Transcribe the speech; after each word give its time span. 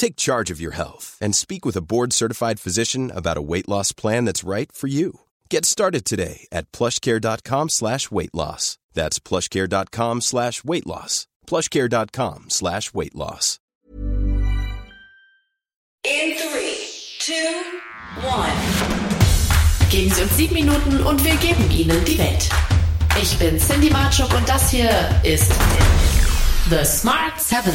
Take 0.00 0.16
charge 0.16 0.50
of 0.50 0.62
your 0.62 0.72
health 0.72 1.18
and 1.20 1.36
speak 1.36 1.66
with 1.66 1.76
a 1.76 1.82
board 1.82 2.14
certified 2.14 2.58
physician 2.58 3.10
about 3.10 3.36
a 3.36 3.42
weight 3.42 3.68
loss 3.68 3.92
plan 3.92 4.24
that's 4.24 4.42
right 4.42 4.72
for 4.72 4.86
you. 4.86 5.20
Get 5.50 5.66
started 5.66 6.06
today 6.06 6.48
at 6.50 6.72
plushcare.com 6.72 7.68
slash 7.68 8.10
weight 8.10 8.34
loss. 8.34 8.78
That's 8.94 9.18
plushcare.com 9.18 10.22
slash 10.22 10.64
weight 10.64 10.86
loss. 10.86 11.26
Plushcare.com 11.46 12.44
slash 12.48 12.94
weight 12.94 13.14
loss. 13.14 13.58
In 16.02 16.34
three, 16.38 16.78
two, 17.18 17.34
one. 18.24 18.56
Geben 19.90 20.14
Sie 20.14 20.22
uns 20.22 20.34
sieben 20.34 20.54
Minuten 20.54 21.02
und 21.02 21.22
wir 21.22 21.36
geben 21.36 21.70
Ihnen 21.70 22.02
die 22.06 22.16
Welt. 22.16 22.48
Ich 23.20 23.38
bin 23.38 23.58
Cindy 23.58 23.90
Marchuk 23.90 24.32
und 24.32 24.48
das 24.48 24.70
hier 24.70 24.88
ist 25.24 25.52
The 26.68 26.84
Smart 26.84 27.40
7. 27.40 27.72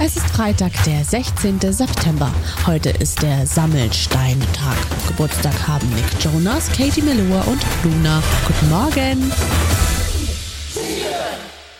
Es 0.00 0.16
ist 0.16 0.26
Freitag, 0.30 0.72
der 0.84 1.04
16. 1.04 1.60
September. 1.72 2.30
Heute 2.64 2.90
ist 2.90 3.20
der 3.22 3.44
Sammelsteintag. 3.46 4.76
Geburtstag 5.08 5.54
haben 5.66 5.88
Nick 5.90 6.22
Jonas, 6.22 6.68
Katie 6.68 7.02
Melua 7.02 7.42
und 7.42 7.60
Luna. 7.82 8.22
Guten 8.46 8.70
Morgen. 8.70 9.32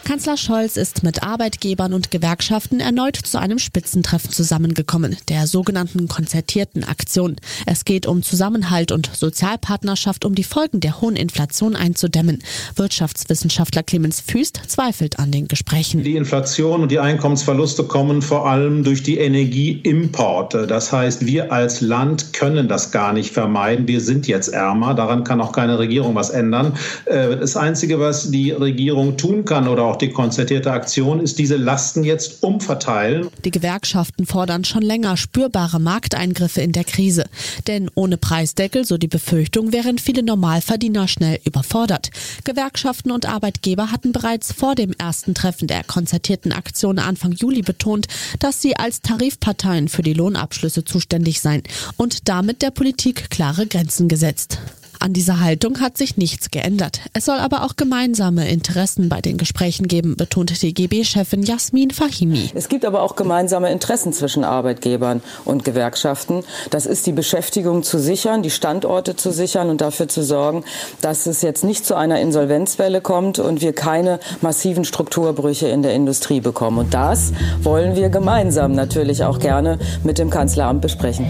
Kanzler 0.04 0.36
Scholz 0.36 0.76
ist 0.76 1.02
mit 1.02 1.22
Arbeitgebern 1.22 1.94
und 1.94 2.10
Gewerkschaften 2.10 2.78
erneut 2.78 3.16
zu 3.16 3.38
einem 3.38 3.58
Spitzentreffen 3.58 4.30
zusammengekommen, 4.30 5.16
der 5.28 5.46
sogenannten 5.46 6.08
konzertierten 6.08 6.84
Aktion. 6.84 7.36
Es 7.64 7.86
geht 7.86 8.06
um 8.06 8.22
Zusammenhalt 8.22 8.92
und 8.92 9.10
Sozialpartnerschaft, 9.14 10.26
um 10.26 10.34
die 10.34 10.44
Folgen 10.44 10.80
der 10.80 11.00
hohen 11.00 11.16
Inflation 11.16 11.74
einzudämmen. 11.74 12.42
Wirtschaftswissenschaftler 12.76 13.82
Clemens 13.82 14.20
Füst 14.20 14.60
zweifelt 14.66 15.18
an 15.18 15.32
den 15.32 15.48
Gesprächen. 15.48 16.02
Die 16.02 16.16
Inflation 16.16 16.82
und 16.82 16.92
die 16.92 16.98
Einkommensverluste 16.98 17.84
kommen 17.84 18.20
vor 18.20 18.46
allem 18.46 18.84
durch 18.84 19.02
die 19.02 19.16
Energieimporte. 19.16 20.66
Das 20.66 20.92
heißt, 20.92 21.24
wir 21.24 21.50
als 21.50 21.80
Land 21.80 22.34
können 22.34 22.68
das 22.68 22.90
gar 22.90 23.14
nicht 23.14 23.32
vermeiden. 23.32 23.88
Wir 23.88 24.02
sind 24.02 24.26
jetzt 24.28 24.48
ärmer. 24.48 24.92
Daran 24.92 25.24
kann 25.24 25.40
auch 25.40 25.52
keine 25.52 25.78
Regierung 25.78 26.14
was 26.14 26.28
ändern. 26.28 26.74
Äh, 27.06 27.38
das 27.38 27.56
Einzige, 27.56 27.98
was 28.00 28.30
die 28.30 28.50
Regierung 28.50 29.16
tun 29.16 29.46
kann 29.46 29.66
oder 29.66 29.84
auch 29.84 29.93
auch 29.94 29.98
die 29.98 30.10
konzertierte 30.10 30.72
Aktion 30.72 31.20
ist, 31.20 31.38
diese 31.38 31.56
Lasten 31.56 32.02
jetzt 32.02 32.42
umverteilen. 32.42 33.28
Die 33.44 33.52
Gewerkschaften 33.52 34.26
fordern 34.26 34.64
schon 34.64 34.82
länger 34.82 35.16
spürbare 35.16 35.78
Markteingriffe 35.78 36.60
in 36.60 36.72
der 36.72 36.82
Krise. 36.82 37.24
Denn 37.68 37.88
ohne 37.94 38.16
Preisdeckel, 38.16 38.84
so 38.84 38.98
die 38.98 39.06
Befürchtung, 39.06 39.72
wären 39.72 39.98
viele 39.98 40.24
Normalverdiener 40.24 41.06
schnell 41.06 41.38
überfordert. 41.44 42.10
Gewerkschaften 42.42 43.12
und 43.12 43.26
Arbeitgeber 43.26 43.92
hatten 43.92 44.10
bereits 44.10 44.52
vor 44.52 44.74
dem 44.74 44.92
ersten 44.98 45.34
Treffen 45.34 45.68
der 45.68 45.84
konzertierten 45.84 46.50
Aktion 46.50 46.98
Anfang 46.98 47.32
Juli 47.32 47.62
betont, 47.62 48.08
dass 48.40 48.60
sie 48.60 48.76
als 48.76 49.00
Tarifparteien 49.00 49.88
für 49.88 50.02
die 50.02 50.14
Lohnabschlüsse 50.14 50.84
zuständig 50.84 51.40
seien 51.40 51.62
und 51.96 52.28
damit 52.28 52.62
der 52.62 52.72
Politik 52.72 53.30
klare 53.30 53.66
Grenzen 53.66 54.08
gesetzt. 54.08 54.58
An 55.04 55.12
dieser 55.12 55.40
Haltung 55.40 55.82
hat 55.82 55.98
sich 55.98 56.16
nichts 56.16 56.50
geändert. 56.50 57.00
Es 57.12 57.26
soll 57.26 57.36
aber 57.36 57.64
auch 57.64 57.76
gemeinsame 57.76 58.48
Interessen 58.48 59.10
bei 59.10 59.20
den 59.20 59.36
Gesprächen 59.36 59.86
geben, 59.86 60.16
betont 60.16 60.62
die 60.62 60.72
GB-Chefin 60.72 61.42
Jasmin 61.42 61.90
Fahimi. 61.90 62.48
Es 62.54 62.70
gibt 62.70 62.86
aber 62.86 63.02
auch 63.02 63.14
gemeinsame 63.14 63.70
Interessen 63.70 64.14
zwischen 64.14 64.44
Arbeitgebern 64.44 65.22
und 65.44 65.62
Gewerkschaften. 65.62 66.42
Das 66.70 66.86
ist 66.86 67.04
die 67.04 67.12
Beschäftigung 67.12 67.82
zu 67.82 67.98
sichern, 67.98 68.42
die 68.42 68.48
Standorte 68.48 69.14
zu 69.14 69.30
sichern 69.30 69.68
und 69.68 69.82
dafür 69.82 70.08
zu 70.08 70.24
sorgen, 70.24 70.64
dass 71.02 71.26
es 71.26 71.42
jetzt 71.42 71.64
nicht 71.64 71.84
zu 71.84 71.96
einer 71.96 72.18
Insolvenzwelle 72.20 73.02
kommt 73.02 73.38
und 73.38 73.60
wir 73.60 73.74
keine 73.74 74.20
massiven 74.40 74.86
Strukturbrüche 74.86 75.68
in 75.68 75.82
der 75.82 75.92
Industrie 75.92 76.40
bekommen. 76.40 76.78
Und 76.78 76.94
das 76.94 77.34
wollen 77.60 77.94
wir 77.94 78.08
gemeinsam 78.08 78.72
natürlich 78.72 79.22
auch 79.22 79.38
gerne 79.38 79.78
mit 80.02 80.16
dem 80.16 80.30
Kanzleramt 80.30 80.80
besprechen. 80.80 81.26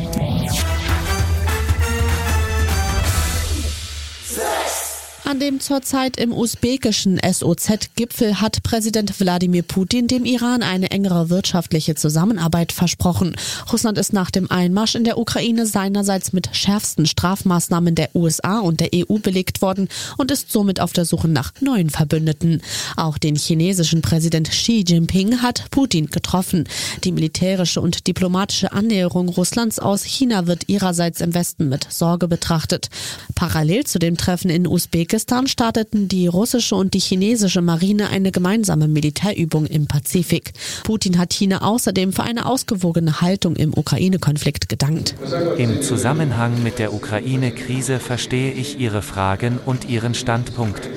An 5.34 5.41
dem 5.41 5.59
zurzeit 5.59 6.17
im 6.17 6.33
usbekischen 6.33 7.19
SOZ-Gipfel 7.19 8.41
hat 8.41 8.62
Präsident 8.62 9.19
Wladimir 9.19 9.62
Putin 9.65 10.06
dem 10.06 10.25
Iran 10.25 10.62
eine 10.62 10.93
engere 10.93 11.28
wirtschaftliche 11.28 11.97
Zusammenarbeit 11.97 12.71
versprochen. 12.71 13.34
Russland 13.73 13.99
ist 13.99 14.12
nach 14.12 14.31
dem 14.31 14.49
Einmarsch 14.49 14.94
in 14.94 15.03
der 15.03 15.19
Ukraine 15.19 15.67
seinerseits 15.67 16.33
mit 16.33 16.55
schärfsten 16.55 17.05
Strafmaßnahmen 17.05 17.97
der 17.97 18.15
USA 18.15 18.61
und 18.61 18.78
der 18.78 18.91
EU 18.94 19.19
belegt 19.19 19.61
worden 19.61 19.89
und 20.19 20.31
ist 20.31 20.53
somit 20.53 20.78
auf 20.78 20.93
der 20.93 21.05
Suche 21.05 21.27
nach 21.27 21.53
neuen 21.61 21.91
Verbündeten. 21.91 22.62
Auch 22.94 23.19
den 23.19 23.34
chinesischen 23.34 24.03
Präsident 24.03 24.50
Xi 24.50 24.84
Jinping 24.87 25.43
hat 25.43 25.65
Putin 25.73 26.06
getroffen. 26.06 26.62
Die 27.03 27.11
militärische 27.11 27.81
und 27.81 28.06
diplomatische 28.06 28.71
Annäherung 28.71 29.31
Russlands 29.31 29.81
aus 29.81 30.05
China 30.05 30.47
wird 30.47 30.69
ihrerseits 30.69 31.21
im 31.21 31.34
Westen 31.34 31.69
mit 31.69 31.89
Sorge 31.91 32.28
betrachtet. 32.28 32.89
Parallel 33.34 33.83
zu 33.83 33.99
dem 33.99 34.17
Treffen 34.17 34.49
in 34.49 34.69
Usbekistan 34.69 35.24
Usbekistan 35.25 35.47
starteten 35.47 36.07
die 36.07 36.27
russische 36.27 36.75
und 36.75 36.93
die 36.93 36.99
chinesische 36.99 37.62
Marine 37.62 38.11
eine 38.11 38.31
gemeinsame 38.31 38.89
Militärübung 38.89 39.65
im 39.65 39.87
Pazifik. 39.87 40.53
Putin 40.83 41.17
hat 41.17 41.33
China 41.33 41.62
außerdem 41.62 42.12
für 42.12 42.25
eine 42.25 42.45
ausgewogene 42.45 43.23
Haltung 43.23 43.57
im 43.57 43.73
Ukraine-Konflikt 43.75 44.69
gedankt. 44.69 45.15
Im 45.57 45.81
Zusammenhang 45.81 46.62
mit 46.62 46.79
der 46.79 46.93
Ukraine-Krise 46.93 48.01
verstehe 48.01 48.53
ich 48.53 48.79
Ihre 48.79 49.01
Fragen 49.01 49.59
und 49.65 49.89
Ihren 49.89 50.12
Standpunkt. 50.12 50.91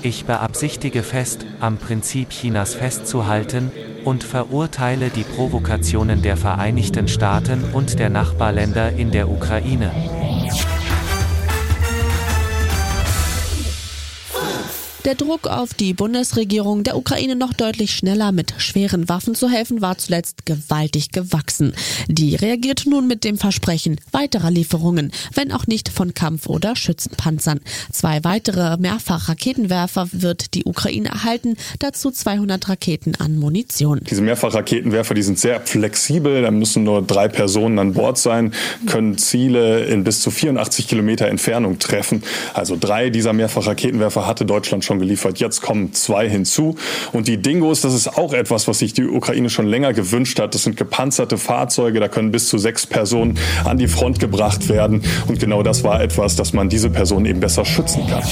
Ich 0.00 0.24
beabsichtige 0.24 1.02
fest, 1.02 1.44
am 1.60 1.76
Prinzip 1.76 2.30
Chinas 2.30 2.72
festzuhalten 2.72 3.70
und 4.02 4.24
verurteile 4.24 5.10
die 5.10 5.24
Provokationen 5.24 6.22
der 6.22 6.38
Vereinigten 6.38 7.06
Staaten 7.06 7.64
und 7.74 7.98
der 7.98 8.08
Nachbarländer 8.08 8.92
in 8.92 9.10
der 9.10 9.28
Ukraine. 9.28 9.92
Der 15.04 15.14
Druck 15.14 15.46
auf 15.46 15.74
die 15.74 15.94
Bundesregierung, 15.94 16.82
der 16.82 16.96
Ukraine 16.96 17.36
noch 17.36 17.52
deutlich 17.52 17.92
schneller 17.92 18.32
mit 18.32 18.52
schweren 18.58 19.08
Waffen 19.08 19.36
zu 19.36 19.48
helfen, 19.48 19.80
war 19.80 19.96
zuletzt 19.96 20.44
gewaltig 20.44 21.12
gewachsen. 21.12 21.72
Die 22.08 22.34
reagiert 22.34 22.84
nun 22.84 23.06
mit 23.06 23.22
dem 23.22 23.38
Versprechen 23.38 24.00
weiterer 24.10 24.50
Lieferungen, 24.50 25.12
wenn 25.34 25.52
auch 25.52 25.68
nicht 25.68 25.88
von 25.88 26.14
Kampf- 26.14 26.48
oder 26.48 26.74
Schützenpanzern. 26.74 27.60
Zwei 27.92 28.24
weitere 28.24 28.76
Mehrfachraketenwerfer 28.76 30.08
wird 30.10 30.54
die 30.54 30.64
Ukraine 30.64 31.10
erhalten, 31.10 31.56
dazu 31.78 32.10
200 32.10 32.68
Raketen 32.68 33.14
an 33.20 33.38
Munition. 33.38 34.00
Diese 34.10 34.22
Mehrfachraketenwerfer, 34.22 35.14
die 35.14 35.22
sind 35.22 35.38
sehr 35.38 35.60
flexibel, 35.60 36.42
da 36.42 36.50
müssen 36.50 36.82
nur 36.82 37.02
drei 37.02 37.28
Personen 37.28 37.78
an 37.78 37.92
Bord 37.92 38.18
sein, 38.18 38.52
können 38.86 39.16
Ziele 39.16 39.84
in 39.84 40.02
bis 40.02 40.20
zu 40.22 40.32
84 40.32 40.88
Kilometer 40.88 41.28
Entfernung 41.28 41.78
treffen. 41.78 42.24
Also 42.52 42.76
drei 42.78 43.10
dieser 43.10 43.32
Mehrfachraketenwerfer 43.32 44.26
hatte 44.26 44.44
Deutschland 44.44 44.84
schon 44.84 44.97
geliefert. 44.98 45.38
Jetzt 45.38 45.62
kommen 45.62 45.92
zwei 45.92 46.28
hinzu. 46.28 46.76
Und 47.12 47.28
die 47.28 47.38
Dingos, 47.38 47.80
das 47.80 47.94
ist 47.94 48.16
auch 48.16 48.32
etwas, 48.32 48.68
was 48.68 48.78
sich 48.80 48.92
die 48.92 49.04
Ukraine 49.04 49.50
schon 49.50 49.66
länger 49.66 49.92
gewünscht 49.92 50.38
hat. 50.40 50.54
Das 50.54 50.64
sind 50.64 50.76
gepanzerte 50.76 51.38
Fahrzeuge, 51.38 52.00
da 52.00 52.08
können 52.08 52.30
bis 52.30 52.48
zu 52.48 52.58
sechs 52.58 52.86
Personen 52.86 53.38
an 53.64 53.78
die 53.78 53.88
Front 53.88 54.20
gebracht 54.20 54.68
werden. 54.68 55.02
Und 55.26 55.40
genau 55.40 55.62
das 55.62 55.84
war 55.84 56.02
etwas, 56.02 56.36
dass 56.36 56.52
man 56.52 56.68
diese 56.68 56.90
Personen 56.90 57.26
eben 57.26 57.40
besser 57.40 57.64
schützen 57.64 58.06
kann. 58.08 58.22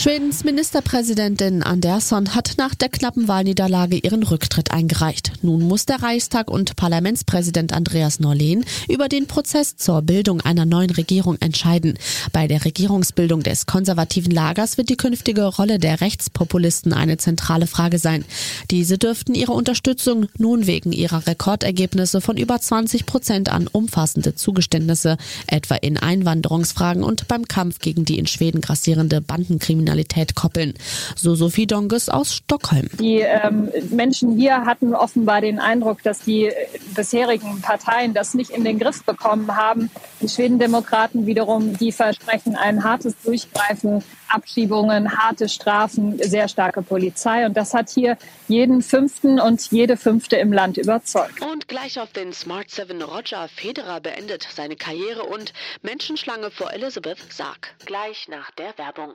Schwedens 0.00 0.44
Ministerpräsidentin 0.44 1.64
Andersson 1.64 2.36
hat 2.36 2.52
nach 2.56 2.76
der 2.76 2.88
knappen 2.88 3.26
Wahlniederlage 3.26 3.96
ihren 3.96 4.22
Rücktritt 4.22 4.70
eingereicht. 4.70 5.32
Nun 5.42 5.62
muss 5.62 5.86
der 5.86 6.00
Reichstag 6.00 6.52
und 6.52 6.76
Parlamentspräsident 6.76 7.72
Andreas 7.72 8.20
Norlén 8.20 8.64
über 8.88 9.08
den 9.08 9.26
Prozess 9.26 9.76
zur 9.76 10.02
Bildung 10.02 10.40
einer 10.40 10.66
neuen 10.66 10.90
Regierung 10.90 11.36
entscheiden. 11.40 11.98
Bei 12.32 12.46
der 12.46 12.64
Regierungsbildung 12.64 13.42
des 13.42 13.66
konservativen 13.66 14.30
Lagers 14.30 14.78
wird 14.78 14.88
die 14.88 14.96
künftige 14.96 15.42
Rolle 15.46 15.80
der 15.80 16.00
Rechtspopulisten 16.00 16.92
eine 16.92 17.16
zentrale 17.16 17.66
Frage 17.66 17.98
sein. 17.98 18.24
Diese 18.70 18.98
dürften 18.98 19.34
ihre 19.34 19.50
Unterstützung 19.50 20.28
nun 20.38 20.68
wegen 20.68 20.92
ihrer 20.92 21.26
Rekordergebnisse 21.26 22.20
von 22.20 22.36
über 22.36 22.60
20 22.60 23.04
Prozent 23.04 23.48
an 23.48 23.66
umfassende 23.66 24.36
Zugeständnisse, 24.36 25.16
etwa 25.48 25.74
in 25.74 25.98
Einwanderungsfragen 25.98 27.02
und 27.02 27.26
beim 27.26 27.48
Kampf 27.48 27.80
gegen 27.80 28.04
die 28.04 28.20
in 28.20 28.28
Schweden 28.28 28.60
grassierende 28.60 29.20
Bandenkriminalität 29.20 29.87
Kriminalität 29.88 30.34
koppeln. 30.34 30.74
So 31.16 31.34
Sophie 31.34 31.66
Donges 31.66 32.08
aus 32.08 32.34
Stockholm. 32.34 32.88
Die 33.00 33.20
ähm, 33.20 33.70
Menschen 33.90 34.36
hier 34.36 34.64
hatten 34.66 34.94
offenbar 34.94 35.40
den 35.40 35.58
Eindruck, 35.58 36.02
dass 36.02 36.20
die 36.20 36.52
bisherigen 36.94 37.60
Parteien 37.62 38.12
das 38.12 38.34
nicht 38.34 38.50
in 38.50 38.64
den 38.64 38.78
Griff 38.78 39.02
bekommen 39.04 39.56
haben. 39.56 39.90
Die 40.20 40.28
Schwedendemokraten 40.28 41.26
wiederum, 41.26 41.76
die 41.78 41.92
versprechen 41.92 42.56
ein 42.56 42.84
hartes 42.84 43.14
Durchgreifen, 43.24 44.02
Abschiebungen, 44.28 45.10
harte 45.16 45.48
Strafen, 45.48 46.18
sehr 46.22 46.48
starke 46.48 46.82
Polizei. 46.82 47.46
Und 47.46 47.56
das 47.56 47.72
hat 47.72 47.88
hier 47.88 48.18
jeden 48.46 48.82
Fünften 48.82 49.40
und 49.40 49.70
jede 49.70 49.96
Fünfte 49.96 50.36
im 50.36 50.52
Land 50.52 50.76
überzeugt. 50.76 51.40
Und 51.40 51.66
gleich 51.68 51.98
auf 51.98 52.12
den 52.12 52.32
Smart 52.32 52.70
7 52.70 53.00
Roger 53.02 53.48
Federer 53.48 54.00
beendet 54.00 54.46
seine 54.54 54.76
Karriere 54.76 55.22
und 55.22 55.52
Menschenschlange 55.82 56.50
vor 56.50 56.72
Elizabeth 56.72 57.18
Sarg. 57.32 57.74
Gleich 57.86 58.28
nach 58.28 58.50
der 58.52 58.76
Werbung. 58.76 59.14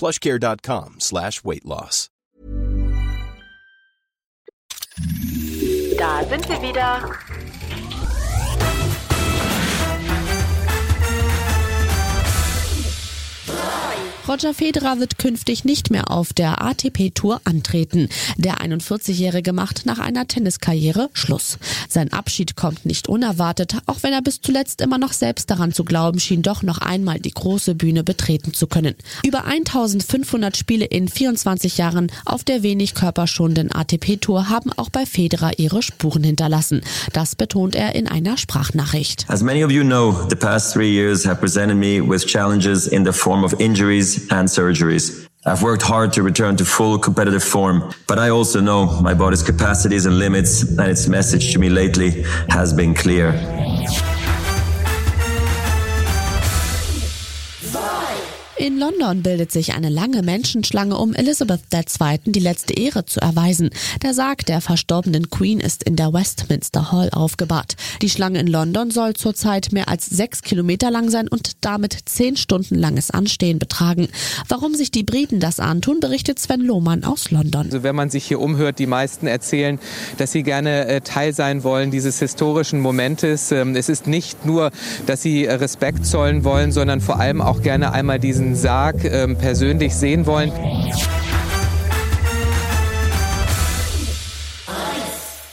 plushcare.com 0.00 0.94
slash 0.98 1.44
weight 1.44 1.64
loss. 1.64 2.08
Da 5.98 6.24
sind 6.24 6.48
wir 6.48 6.62
wieder. 6.62 7.18
Roger 14.30 14.54
Federer 14.54 15.00
wird 15.00 15.18
künftig 15.18 15.64
nicht 15.64 15.90
mehr 15.90 16.08
auf 16.08 16.32
der 16.32 16.62
ATP-Tour 16.62 17.40
antreten. 17.42 18.08
Der 18.36 18.58
41-Jährige 18.58 19.52
macht 19.52 19.86
nach 19.86 19.98
einer 19.98 20.28
Tenniskarriere 20.28 21.10
Schluss. 21.14 21.58
Sein 21.88 22.12
Abschied 22.12 22.54
kommt 22.54 22.86
nicht 22.86 23.08
unerwartet, 23.08 23.78
auch 23.86 24.04
wenn 24.04 24.12
er 24.12 24.22
bis 24.22 24.40
zuletzt 24.40 24.82
immer 24.82 24.98
noch 24.98 25.14
selbst 25.14 25.50
daran 25.50 25.72
zu 25.72 25.82
glauben 25.82 26.20
schien, 26.20 26.42
doch 26.42 26.62
noch 26.62 26.78
einmal 26.78 27.18
die 27.18 27.32
große 27.32 27.74
Bühne 27.74 28.04
betreten 28.04 28.54
zu 28.54 28.68
können. 28.68 28.94
Über 29.26 29.46
1500 29.46 30.56
Spiele 30.56 30.84
in 30.84 31.08
24 31.08 31.78
Jahren 31.78 32.12
auf 32.24 32.44
der 32.44 32.62
wenig 32.62 32.94
körperschonenden 32.94 33.72
ATP-Tour 33.72 34.48
haben 34.48 34.72
auch 34.76 34.90
bei 34.90 35.06
Federer 35.06 35.58
ihre 35.58 35.82
Spuren 35.82 36.22
hinterlassen. 36.22 36.82
Das 37.12 37.34
betont 37.34 37.74
er 37.74 37.96
in 37.96 38.06
einer 38.06 38.36
Sprachnachricht. 38.36 39.24
As 39.26 39.42
many 39.42 39.64
of 39.64 39.72
you 39.72 39.82
know, 39.82 40.14
the 40.30 40.36
past 40.36 40.72
three 40.72 40.94
years 40.94 41.26
have 41.26 41.40
presented 41.40 41.76
me 41.76 42.00
with 42.00 42.24
challenges 42.24 42.86
in 42.86 43.04
the 43.04 43.12
form 43.12 43.42
of 43.42 43.58
injuries 43.58 44.19
and 44.30 44.48
surgeries. 44.48 45.28
I've 45.46 45.62
worked 45.62 45.82
hard 45.82 46.12
to 46.14 46.22
return 46.22 46.56
to 46.56 46.64
full 46.64 46.98
competitive 46.98 47.42
form, 47.42 47.92
but 48.06 48.18
I 48.18 48.28
also 48.28 48.60
know 48.60 49.00
my 49.00 49.14
body's 49.14 49.42
capacities 49.42 50.04
and 50.04 50.18
limits, 50.18 50.62
and 50.62 50.90
its 50.90 51.08
message 51.08 51.52
to 51.54 51.58
me 51.58 51.70
lately 51.70 52.24
has 52.50 52.72
been 52.74 52.94
clear. 52.94 53.32
In 58.60 58.78
London 58.78 59.22
bildet 59.22 59.50
sich 59.50 59.72
eine 59.72 59.88
lange 59.88 60.20
Menschenschlange, 60.20 60.98
um 60.98 61.14
Elizabeth 61.14 61.62
II. 61.72 62.18
die 62.26 62.40
letzte 62.40 62.74
Ehre 62.74 63.06
zu 63.06 63.18
erweisen. 63.18 63.70
Der 64.02 64.12
Sarg 64.12 64.44
der 64.44 64.60
verstorbenen 64.60 65.30
Queen 65.30 65.60
ist 65.60 65.82
in 65.82 65.96
der 65.96 66.12
Westminster 66.12 66.92
Hall 66.92 67.08
aufgebahrt. 67.10 67.76
Die 68.02 68.10
Schlange 68.10 68.38
in 68.38 68.46
London 68.46 68.90
soll 68.90 69.14
zurzeit 69.14 69.72
mehr 69.72 69.88
als 69.88 70.04
sechs 70.10 70.42
Kilometer 70.42 70.90
lang 70.90 71.08
sein 71.08 71.26
und 71.26 71.52
damit 71.62 71.96
zehn 72.04 72.36
Stunden 72.36 72.74
langes 72.74 73.10
Anstehen 73.10 73.58
betragen. 73.58 74.08
Warum 74.46 74.74
sich 74.74 74.90
die 74.90 75.04
Briten 75.04 75.40
das 75.40 75.58
antun, 75.58 75.98
berichtet 75.98 76.38
Sven 76.38 76.60
Lohmann 76.60 77.02
aus 77.02 77.30
London. 77.30 77.64
Also 77.64 77.82
wenn 77.82 77.96
man 77.96 78.10
sich 78.10 78.26
hier 78.26 78.40
umhört, 78.40 78.78
die 78.78 78.86
meisten 78.86 79.26
erzählen, 79.26 79.78
dass 80.18 80.32
sie 80.32 80.42
gerne 80.42 80.86
äh, 80.86 81.00
Teil 81.00 81.32
sein 81.32 81.64
wollen 81.64 81.90
dieses 81.90 82.18
historischen 82.18 82.80
Momentes. 82.80 83.52
Ähm, 83.52 83.74
es 83.74 83.88
ist 83.88 84.06
nicht 84.06 84.44
nur, 84.44 84.70
dass 85.06 85.22
sie 85.22 85.46
äh, 85.46 85.54
Respekt 85.54 86.04
zollen 86.04 86.44
wollen, 86.44 86.72
sondern 86.72 87.00
vor 87.00 87.18
allem 87.18 87.40
auch 87.40 87.62
gerne 87.62 87.92
einmal 87.92 88.18
diesen 88.18 88.49
Sarg 88.54 89.04
ähm, 89.04 89.36
persönlich 89.36 89.94
sehen 89.94 90.26
wollen. 90.26 90.52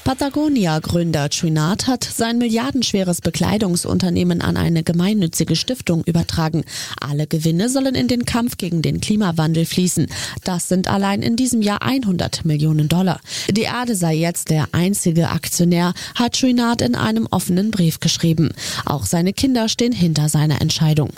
Patagonia-Gründer 0.08 1.30
Trinat 1.30 1.88
hat 1.88 2.06
sein 2.06 2.38
milliardenschweres 2.38 3.20
Bekleidungsunternehmen 3.20 4.42
an 4.42 4.56
eine 4.56 4.82
gemeinnützige 4.82 5.58
Stiftung 5.58 6.02
übertragen. 6.06 6.64
Alle 7.02 7.28
Gewinne 7.28 7.68
sollen 7.68 7.94
in 7.94 8.08
den 8.08 8.24
Kampf 8.24 8.56
gegen 8.56 8.82
den 8.82 9.02
Klimawandel 9.02 9.66
fließen. 9.66 10.08
Das 10.46 10.70
sind 10.70 10.88
allein 10.88 11.22
in 11.22 11.36
diesem 11.36 11.62
Jahr 11.62 11.82
100 11.82 12.46
Millionen 12.46 12.88
Dollar. 12.88 13.20
Die 13.52 13.64
Erde 13.64 13.96
sei 13.96 14.16
jetzt 14.16 14.50
der 14.50 14.70
einzige 14.72 15.28
Aktionär, 15.28 15.94
hat 16.16 16.40
Trinat 16.40 16.82
in 16.82 16.96
einem 16.96 17.28
offenen 17.30 17.72
Brief 17.72 18.00
geschrieben. 18.00 18.52
Auch 18.86 19.06
seine 19.06 19.34
Kinder 19.34 19.68
stehen 19.68 19.92
hinter 19.92 20.30
seiner 20.30 20.62
Entscheidung. 20.62 21.10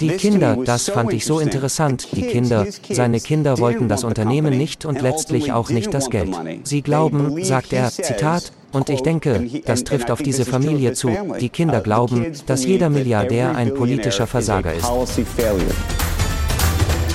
Die 0.00 0.10
Kinder, 0.10 0.56
das 0.64 0.88
fand 0.88 1.12
ich 1.12 1.24
so 1.24 1.38
interessant. 1.38 2.08
Die 2.12 2.22
Kinder, 2.22 2.66
seine 2.90 3.20
Kinder 3.20 3.58
wollten 3.58 3.88
das 3.88 4.04
Unternehmen 4.04 4.56
nicht 4.56 4.84
und 4.84 5.00
letztlich 5.00 5.52
auch 5.52 5.70
nicht 5.70 5.92
das 5.92 6.10
Geld. 6.10 6.34
Sie 6.64 6.82
glauben, 6.82 7.42
sagt 7.44 7.72
er, 7.72 7.90
Zitat, 7.90 8.52
und 8.72 8.90
ich 8.90 9.02
denke, 9.02 9.48
das 9.64 9.84
trifft 9.84 10.10
auf 10.10 10.22
diese 10.22 10.44
Familie 10.44 10.92
zu. 10.92 11.10
Die 11.40 11.48
Kinder 11.48 11.80
glauben, 11.80 12.26
dass 12.46 12.64
jeder 12.64 12.90
Milliardär 12.90 13.56
ein 13.56 13.74
politischer 13.74 14.26
Versager 14.26 14.74
ist. 14.74 14.84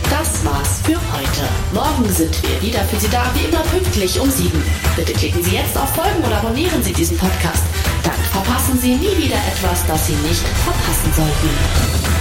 Das 0.09 0.45
war's 0.45 0.81
für 0.83 0.95
heute. 0.95 1.43
Morgen 1.73 2.09
sind 2.13 2.41
wir 2.43 2.61
wieder 2.61 2.79
für 2.85 2.99
Sie 2.99 3.09
da, 3.09 3.23
wie 3.33 3.47
immer 3.49 3.63
pünktlich 3.63 4.19
um 4.19 4.29
sieben. 4.29 4.63
Bitte 4.95 5.13
klicken 5.13 5.43
Sie 5.43 5.55
jetzt 5.55 5.77
auf 5.77 5.89
Folgen 5.89 6.23
oder 6.25 6.37
abonnieren 6.37 6.81
Sie 6.83 6.93
diesen 6.93 7.17
Podcast. 7.17 7.63
Dann 8.03 8.13
verpassen 8.31 8.77
Sie 8.79 8.95
nie 8.95 9.17
wieder 9.17 9.37
etwas, 9.37 9.85
das 9.87 10.07
Sie 10.07 10.13
nicht 10.13 10.43
verpassen 10.65 11.13
sollten. 11.15 12.12